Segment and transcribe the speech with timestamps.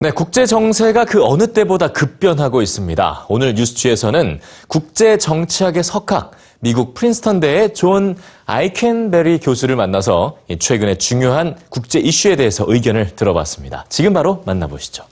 [0.00, 3.26] 네, 국제 정세가 그 어느 때보다 급변하고 있습니다.
[3.28, 4.38] 오늘 뉴스G에서는
[4.68, 6.30] 국제 정치학의 석학,
[6.60, 8.16] 미국 프린스턴대의 존
[8.46, 13.86] 아이켄베리 교수를 만나서 최근에 중요한 국제 이슈에 대해서 의견을 들어봤습니다.
[13.88, 15.02] 지금 바로 만나보시죠.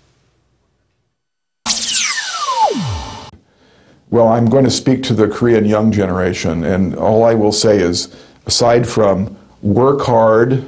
[4.13, 7.83] Well, I'm going to speak to the Korean young generation, and all I will say
[7.83, 8.15] is
[8.47, 10.63] aside from work hard,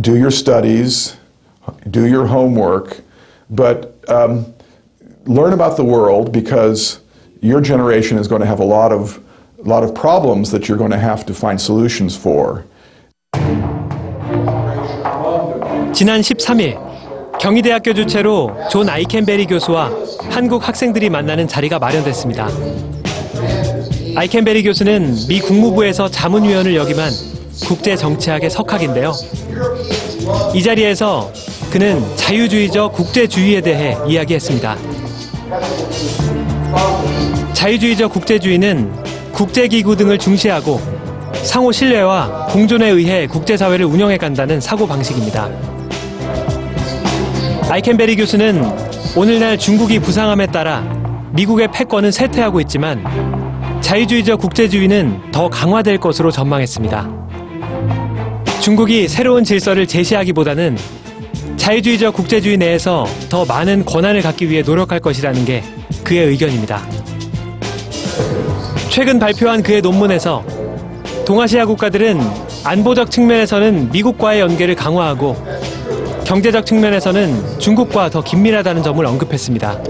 [0.00, 1.14] do your studies,
[1.90, 3.00] do your homework,
[3.50, 4.54] but um,
[5.26, 7.00] learn about the world because
[7.40, 9.20] your generation is going to have a lot of,
[9.64, 12.64] lot of problems that you're going to have to find solutions for.
[15.92, 16.78] 지난 13일
[17.38, 19.90] 경희대학교 주최로 존 아이켄베리 교수와
[20.30, 22.48] 한국 학생들이 만나는 자리가 마련됐습니다.
[24.14, 27.10] 아이켄베리 교수는 미 국무부에서 자문위원을 역임한
[27.66, 29.12] 국제정치학의 석학인데요.
[30.54, 31.30] 이 자리에서
[31.76, 34.78] 그는 자유주의적 국제주의에 대해 이야기했습니다.
[37.52, 38.90] 자유주의적 국제주의는
[39.32, 40.80] 국제기구 등을 중시하고
[41.34, 45.50] 상호 신뢰와 공존에 의해 국제사회를 운영해 간다는 사고방식입니다.
[47.68, 48.64] 아이켄베리 교수는
[49.14, 50.80] 오늘날 중국이 부상함에 따라
[51.32, 53.04] 미국의 패권은 쇠퇴하고 있지만
[53.82, 57.10] 자유주의적 국제주의는 더 강화될 것으로 전망했습니다.
[58.62, 60.78] 중국이 새로운 질서를 제시하기보다는
[61.66, 65.64] 자유주의적 국제주의 내에서 더 많은 권한을 갖기 위해 노력할 것이라는 게
[66.04, 66.80] 그의 의견입니다.
[68.88, 70.44] 최근 발표한 그의 논문에서
[71.26, 72.20] 동아시아 국가들은
[72.62, 75.34] 안보적 측면에서는 미국과의 연계를 강화하고
[76.24, 79.80] 경제적 측면에서는 중국과 더 긴밀하다는 점을 언급했습니다.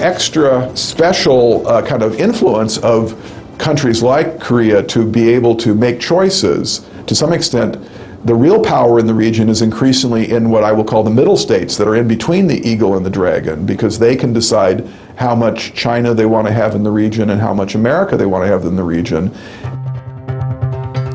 [0.00, 3.16] extra special uh, kind of influence of
[3.58, 6.82] countries like Korea to be able to make choices.
[7.06, 7.78] To some extent,
[8.24, 11.36] the real power in the region is increasingly in what I will call the middle
[11.36, 15.34] states that are in between the eagle and the dragon because they can decide how
[15.34, 18.42] much China they want to have in the region and how much America they want
[18.44, 19.30] to have in the region.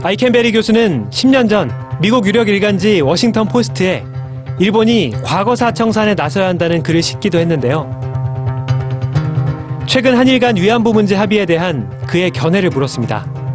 [0.04, 4.04] 아이켄베리 교수는 10년 전 미국 유력 일간지 워싱턴 포스트에
[4.60, 7.90] 일본이 과거사 청산에 나서야 한다는 글을 싣기도 했는데요.
[9.88, 13.49] 최근 한일 간 위안부 문제 합의에 대한 그의 견해를 물었습니다.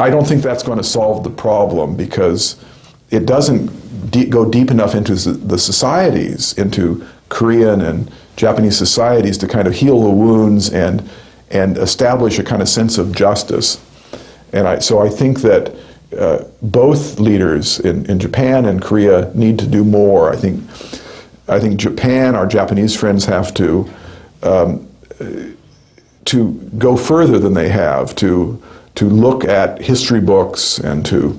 [0.00, 2.62] I don't think that's going to solve the problem because
[3.10, 9.48] it doesn't de- go deep enough into the societies, into Korean and Japanese societies to
[9.48, 11.08] kind of heal the wounds and
[11.50, 13.82] and establish a kind of sense of justice.
[14.52, 15.74] And I, so I think that
[16.16, 20.30] uh, both leaders in, in Japan and Korea need to do more.
[20.30, 20.62] I think
[21.48, 23.90] I think Japan, our Japanese friends, have to
[24.42, 24.88] um,
[26.26, 28.62] to go further than they have to
[28.98, 31.38] to look at history books and to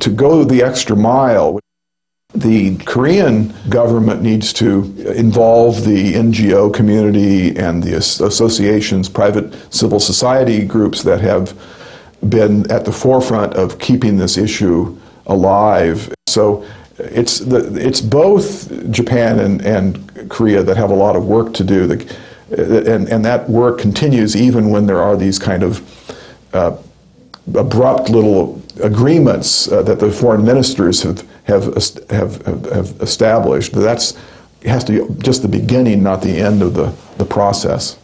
[0.00, 1.58] to go the extra mile.
[2.34, 4.84] The Korean government needs to
[5.16, 11.58] involve the NGO community and the associations, private civil society groups that have
[12.28, 14.96] been at the forefront of keeping this issue
[15.26, 16.14] alive.
[16.28, 16.64] So
[16.98, 21.64] it's the, it's both Japan and, and Korea that have a lot of work to
[21.64, 21.86] do.
[21.86, 25.80] The, and, and that work continues even when there are these kind of
[26.52, 26.76] uh,
[27.54, 31.74] abrupt little agreements uh, that the foreign ministers have, have,
[32.10, 33.72] have, have established.
[33.72, 34.16] That's
[34.64, 37.96] has to be just the beginning, not the end of the, the process.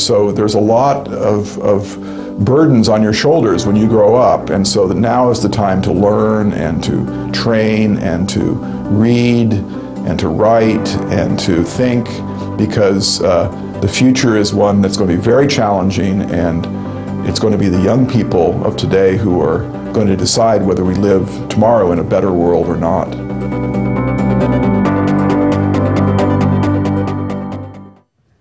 [0.00, 4.66] So there's a lot of, of burdens on your shoulders when you grow up, and
[4.66, 8.54] so that now is the time to learn and to train and to
[8.88, 12.06] read and to write and to think
[12.56, 13.48] because uh,
[13.80, 16.66] the future is one that's going to be very challenging and
[17.26, 19.60] it's going to be the young people of today who are
[19.92, 23.29] going to decide whether we live tomorrow in a better world or not.